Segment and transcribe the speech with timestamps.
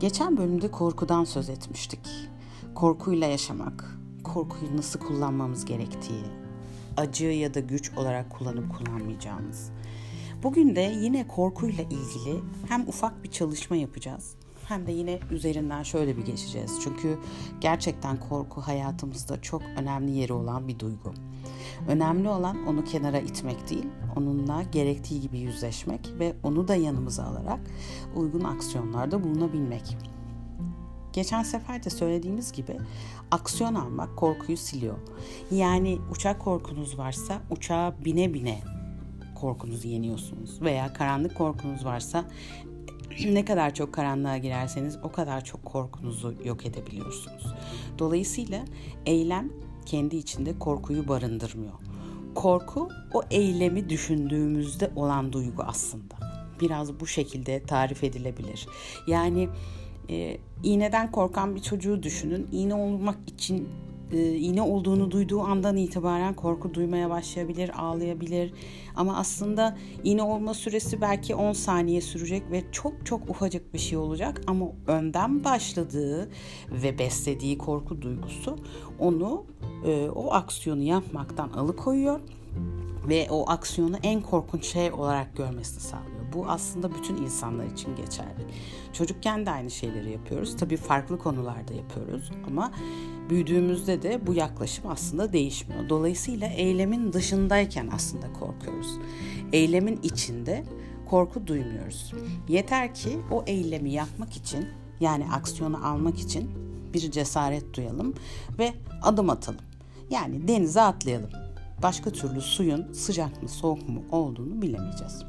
[0.00, 2.00] Geçen bölümde korkudan söz etmiştik.
[2.74, 6.24] Korkuyla yaşamak, korkuyu nasıl kullanmamız gerektiği,
[6.96, 9.70] acı ya da güç olarak kullanıp kullanmayacağımız.
[10.42, 14.34] Bugün de yine korkuyla ilgili hem ufak bir çalışma yapacağız
[14.68, 16.78] hem de yine üzerinden şöyle bir geçeceğiz.
[16.84, 17.18] Çünkü
[17.60, 21.14] gerçekten korku hayatımızda çok önemli yeri olan bir duygu.
[21.88, 27.60] Önemli olan onu kenara itmek değil, onunla gerektiği gibi yüzleşmek ve onu da yanımıza alarak
[28.16, 29.96] uygun aksiyonlarda bulunabilmek.
[31.12, 32.76] Geçen sefer de söylediğimiz gibi
[33.30, 34.98] aksiyon almak korkuyu siliyor.
[35.50, 38.58] Yani uçak korkunuz varsa uçağa bine bine
[39.34, 42.24] korkunuzu yeniyorsunuz veya karanlık korkunuz varsa
[43.24, 47.54] ne kadar çok karanlığa girerseniz o kadar çok korkunuzu yok edebiliyorsunuz.
[47.98, 48.64] Dolayısıyla
[49.06, 49.52] eylem
[49.86, 51.72] kendi içinde korkuyu barındırmıyor.
[52.34, 56.14] Korku o eylemi düşündüğümüzde olan duygu aslında.
[56.60, 58.66] Biraz bu şekilde tarif edilebilir.
[59.06, 59.48] Yani
[60.10, 62.48] e, iğneden korkan bir çocuğu düşünün.
[62.52, 63.68] İğne olmak için
[64.12, 68.52] e, iğne olduğunu duyduğu andan itibaren korku duymaya başlayabilir, ağlayabilir.
[68.96, 73.98] Ama aslında iğne olma süresi belki 10 saniye sürecek ve çok çok ufacık bir şey
[73.98, 74.40] olacak.
[74.46, 76.30] Ama önden başladığı
[76.70, 78.58] ve beslediği korku duygusu
[78.98, 79.44] onu
[79.86, 82.20] e, o aksiyonu yapmaktan alıkoyuyor
[83.08, 86.19] ve o aksiyonu en korkunç şey olarak görmesini sağlıyor.
[86.32, 88.46] Bu aslında bütün insanlar için geçerli.
[88.92, 90.56] Çocukken de aynı şeyleri yapıyoruz.
[90.56, 92.72] Tabii farklı konularda yapıyoruz ama
[93.30, 95.88] büyüdüğümüzde de bu yaklaşım aslında değişmiyor.
[95.88, 98.98] Dolayısıyla eylemin dışındayken aslında korkuyoruz.
[99.52, 100.64] Eylemin içinde
[101.10, 102.12] korku duymuyoruz.
[102.48, 104.68] Yeter ki o eylemi yapmak için
[105.00, 106.50] yani aksiyonu almak için
[106.94, 108.14] bir cesaret duyalım
[108.58, 108.72] ve
[109.02, 109.60] adım atalım.
[110.10, 111.30] Yani denize atlayalım.
[111.82, 115.22] Başka türlü suyun sıcak mı soğuk mu olduğunu bilemeyeceğiz.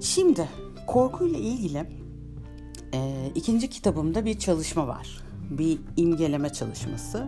[0.00, 0.48] Şimdi
[0.86, 1.86] korkuyla ilgili
[2.94, 5.20] e, ikinci kitabımda bir çalışma var.
[5.50, 7.26] Bir imgeleme çalışması.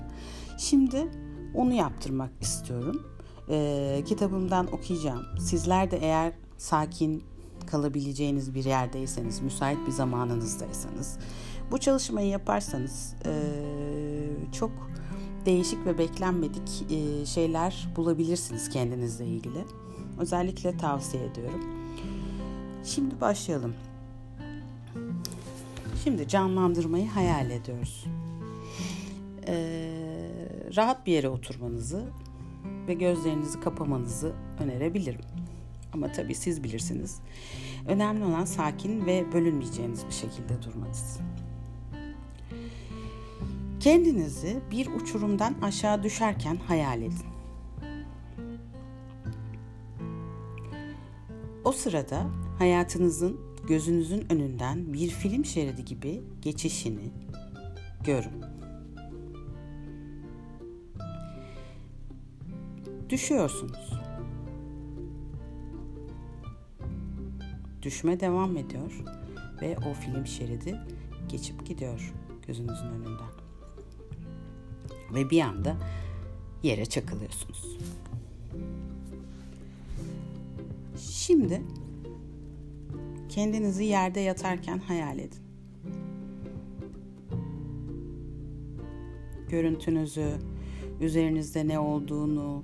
[0.59, 1.09] Şimdi
[1.55, 3.03] onu yaptırmak istiyorum.
[3.51, 5.23] E, kitabımdan okuyacağım.
[5.41, 7.25] Sizler de eğer sakin
[7.67, 11.19] kalabileceğiniz bir yerdeyseniz, müsait bir zamanınızdaysanız,
[11.71, 13.33] bu çalışmayı yaparsanız e,
[14.53, 14.71] çok
[15.47, 19.65] değişik ve beklenmedik e, şeyler bulabilirsiniz kendinizle ilgili.
[20.19, 21.88] Özellikle tavsiye ediyorum.
[22.85, 23.75] Şimdi başlayalım.
[26.05, 28.05] Şimdi canlandırmayı hayal ediyoruz.
[29.47, 29.91] Ee,
[30.77, 32.05] rahat bir yere oturmanızı
[32.89, 35.21] ve gözlerinizi kapamanızı önerebilirim.
[35.93, 37.21] Ama tabii siz bilirsiniz.
[37.89, 41.19] Önemli olan sakin ve bölünmeyeceğiniz bir şekilde durmanız.
[43.81, 47.27] Kendinizi bir uçurumdan aşağı düşerken hayal edin.
[51.65, 52.27] O sırada
[52.59, 57.11] hayatınızın gözünüzün önünden bir film şeridi gibi geçişini
[58.05, 58.45] görün.
[63.09, 63.93] Düşüyorsunuz.
[67.83, 69.05] Düşme devam ediyor
[69.63, 70.77] ve o film şeridi
[71.29, 72.15] geçip gidiyor
[72.47, 73.33] gözünüzün önünden.
[75.15, 75.77] Ve bir anda
[76.63, 77.79] yere çakılıyorsunuz.
[80.99, 81.63] Şimdi
[83.29, 85.41] kendinizi yerde yatarken hayal edin.
[89.49, 90.33] Görüntünüzü,
[91.01, 92.63] üzerinizde ne olduğunu,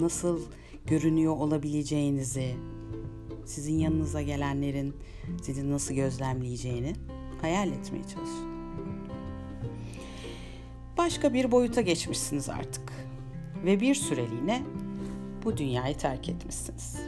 [0.00, 0.40] nasıl
[0.86, 2.54] görünüyor olabileceğinizi,
[3.44, 4.94] sizin yanınıza gelenlerin
[5.42, 6.92] sizi nasıl gözlemleyeceğini
[7.40, 8.56] hayal etmeye çalışın.
[10.98, 12.92] Başka bir boyuta geçmişsiniz artık
[13.64, 14.62] ve bir süreliğine
[15.44, 17.05] bu dünyayı terk etmişsiniz.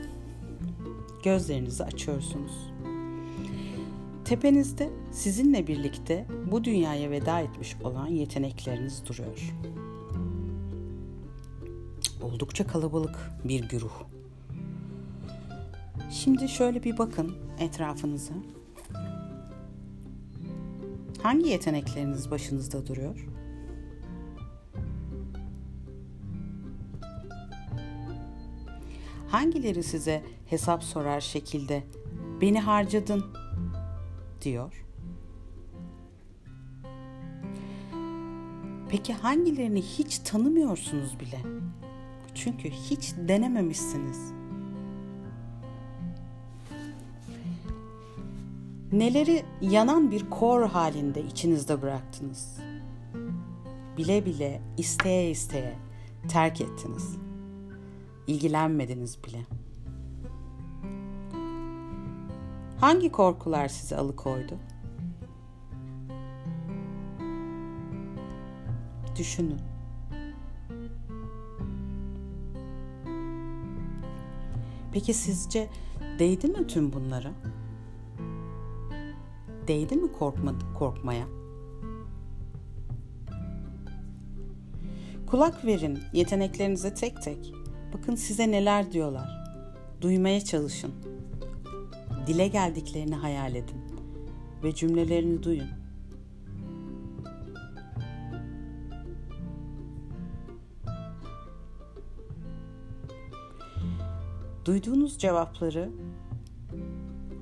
[1.22, 2.52] Gözlerinizi açıyorsunuz.
[4.24, 9.54] Tepenizde sizinle birlikte bu dünyaya veda etmiş olan yetenekleriniz duruyor.
[12.22, 14.02] Oldukça kalabalık bir güruh.
[16.10, 18.34] Şimdi şöyle bir bakın etrafınıza.
[21.22, 23.26] Hangi yetenekleriniz başınızda duruyor?
[29.30, 31.84] Hangileri size hesap sorar şekilde
[32.40, 33.24] beni harcadın
[34.42, 34.84] diyor?
[38.88, 41.38] Peki hangilerini hiç tanımıyorsunuz bile?
[42.34, 44.32] Çünkü hiç denememişsiniz.
[48.92, 52.56] Neleri yanan bir kor halinde içinizde bıraktınız?
[53.96, 55.74] Bile bile, isteye isteye
[56.28, 57.27] terk ettiniz.
[58.28, 59.46] İlgilenmediniz bile.
[62.80, 64.54] Hangi korkular sizi alıkoydu?
[69.18, 69.60] Düşünün.
[74.92, 75.70] Peki sizce
[76.18, 77.30] değdi mi tüm bunlara?
[79.68, 81.26] Değdi mi korkma, korkmaya?
[85.26, 87.57] Kulak verin yeteneklerinize tek tek.
[87.92, 89.28] Bakın size neler diyorlar.
[90.00, 90.92] Duymaya çalışın.
[92.26, 93.82] Dile geldiklerini hayal edin
[94.64, 95.68] ve cümlelerini duyun.
[104.64, 105.90] Duyduğunuz cevapları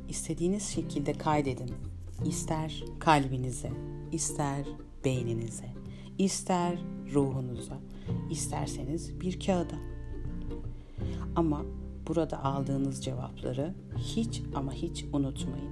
[0.09, 1.71] istediğiniz şekilde kaydedin.
[2.25, 3.71] İster kalbinize,
[4.13, 4.67] ister
[5.05, 5.69] beyninize,
[6.19, 6.79] ister
[7.15, 7.79] ruhunuza,
[8.31, 9.96] isterseniz bir kağıda.
[11.37, 11.63] Ama
[12.09, 15.71] burada aldığınız cevapları hiç ama hiç unutmayın.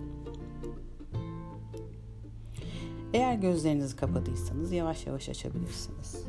[3.14, 6.24] Eğer gözlerinizi kapadıysanız yavaş yavaş açabilirsiniz.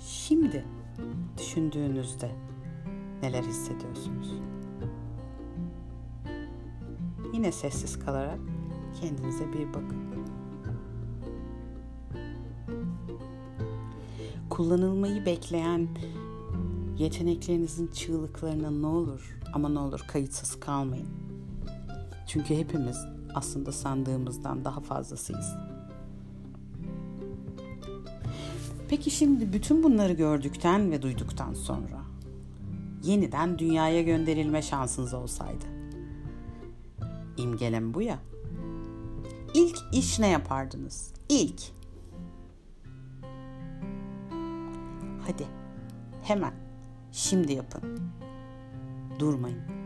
[0.00, 0.64] Şimdi
[1.38, 2.30] düşündüğünüzde
[3.22, 4.32] neler hissediyorsunuz?
[7.32, 8.38] Yine sessiz kalarak
[9.00, 10.07] kendinize bir bakın.
[14.58, 15.88] Kullanılmayı bekleyen
[16.98, 21.08] yeteneklerinizin çığlıklarına ne olur ama ne olur kayıtsız kalmayın.
[22.26, 22.96] Çünkü hepimiz
[23.34, 25.54] aslında sandığımızdan daha fazlasıyız.
[28.88, 32.00] Peki şimdi bütün bunları gördükten ve duyduktan sonra
[33.04, 35.64] yeniden dünyaya gönderilme şansınız olsaydı.
[37.36, 38.18] İmgelem bu ya.
[39.54, 41.12] İlk iş ne yapardınız?
[41.28, 41.77] İlk.
[45.28, 45.46] Hadi.
[46.22, 46.52] Hemen.
[47.12, 48.10] Şimdi yapın.
[49.18, 49.77] Durmayın.